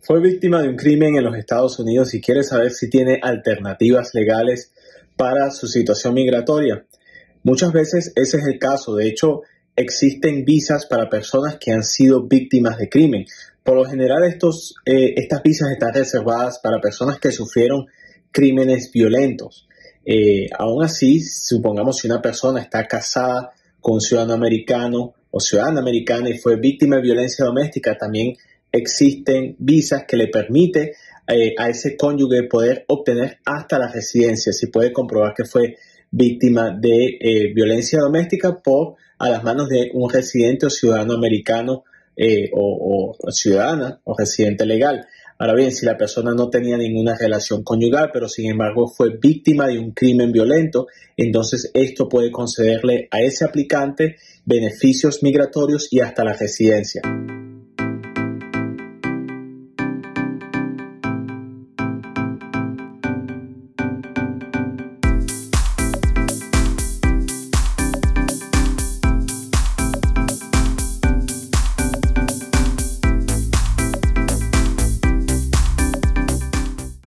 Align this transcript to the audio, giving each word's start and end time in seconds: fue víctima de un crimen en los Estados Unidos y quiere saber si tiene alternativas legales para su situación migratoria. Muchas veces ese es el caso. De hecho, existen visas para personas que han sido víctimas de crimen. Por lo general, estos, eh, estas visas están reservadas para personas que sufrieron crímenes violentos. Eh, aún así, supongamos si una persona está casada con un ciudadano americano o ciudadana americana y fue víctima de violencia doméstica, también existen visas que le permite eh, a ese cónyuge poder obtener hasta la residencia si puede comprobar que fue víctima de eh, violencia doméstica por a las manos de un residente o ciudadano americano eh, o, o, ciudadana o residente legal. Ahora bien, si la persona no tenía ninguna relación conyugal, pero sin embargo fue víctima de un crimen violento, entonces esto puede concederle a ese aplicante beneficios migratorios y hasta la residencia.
fue 0.00 0.20
víctima 0.20 0.62
de 0.62 0.68
un 0.68 0.76
crimen 0.76 1.16
en 1.16 1.24
los 1.24 1.36
Estados 1.36 1.78
Unidos 1.78 2.14
y 2.14 2.20
quiere 2.20 2.42
saber 2.42 2.72
si 2.72 2.88
tiene 2.88 3.20
alternativas 3.22 4.14
legales 4.14 4.72
para 5.16 5.50
su 5.50 5.66
situación 5.66 6.14
migratoria. 6.14 6.86
Muchas 7.42 7.72
veces 7.72 8.12
ese 8.14 8.38
es 8.38 8.46
el 8.46 8.58
caso. 8.58 8.94
De 8.94 9.06
hecho, 9.06 9.42
existen 9.76 10.44
visas 10.44 10.86
para 10.86 11.08
personas 11.08 11.56
que 11.58 11.72
han 11.72 11.82
sido 11.82 12.26
víctimas 12.26 12.78
de 12.78 12.88
crimen. 12.88 13.26
Por 13.62 13.76
lo 13.76 13.84
general, 13.84 14.24
estos, 14.24 14.74
eh, 14.84 15.14
estas 15.16 15.42
visas 15.42 15.70
están 15.70 15.92
reservadas 15.92 16.58
para 16.58 16.80
personas 16.80 17.18
que 17.18 17.32
sufrieron 17.32 17.86
crímenes 18.30 18.90
violentos. 18.92 19.68
Eh, 20.04 20.48
aún 20.58 20.82
así, 20.82 21.20
supongamos 21.20 21.98
si 21.98 22.06
una 22.06 22.22
persona 22.22 22.60
está 22.60 22.86
casada 22.86 23.52
con 23.80 23.94
un 23.94 24.00
ciudadano 24.00 24.34
americano 24.34 25.14
o 25.30 25.40
ciudadana 25.40 25.80
americana 25.80 26.30
y 26.30 26.38
fue 26.38 26.56
víctima 26.56 26.96
de 26.96 27.02
violencia 27.02 27.44
doméstica, 27.44 27.98
también 27.98 28.36
existen 28.72 29.56
visas 29.58 30.04
que 30.06 30.16
le 30.16 30.28
permite 30.28 30.92
eh, 31.26 31.54
a 31.58 31.68
ese 31.68 31.96
cónyuge 31.96 32.44
poder 32.44 32.84
obtener 32.88 33.38
hasta 33.44 33.78
la 33.78 33.88
residencia 33.88 34.52
si 34.52 34.68
puede 34.68 34.92
comprobar 34.92 35.34
que 35.34 35.44
fue 35.44 35.76
víctima 36.10 36.70
de 36.70 37.18
eh, 37.20 37.52
violencia 37.54 38.00
doméstica 38.00 38.60
por 38.62 38.96
a 39.18 39.28
las 39.28 39.44
manos 39.44 39.68
de 39.68 39.90
un 39.92 40.10
residente 40.10 40.66
o 40.66 40.70
ciudadano 40.70 41.14
americano 41.14 41.84
eh, 42.16 42.50
o, 42.52 43.14
o, 43.20 43.30
ciudadana 43.30 44.00
o 44.04 44.14
residente 44.16 44.64
legal. 44.64 45.06
Ahora 45.38 45.54
bien, 45.54 45.70
si 45.70 45.86
la 45.86 45.96
persona 45.96 46.32
no 46.34 46.50
tenía 46.50 46.76
ninguna 46.76 47.16
relación 47.16 47.62
conyugal, 47.62 48.10
pero 48.12 48.28
sin 48.28 48.50
embargo 48.50 48.88
fue 48.88 49.16
víctima 49.20 49.68
de 49.68 49.78
un 49.78 49.92
crimen 49.92 50.32
violento, 50.32 50.88
entonces 51.16 51.70
esto 51.74 52.08
puede 52.08 52.32
concederle 52.32 53.06
a 53.12 53.20
ese 53.20 53.44
aplicante 53.44 54.16
beneficios 54.44 55.22
migratorios 55.22 55.92
y 55.92 56.00
hasta 56.00 56.24
la 56.24 56.32
residencia. 56.32 57.02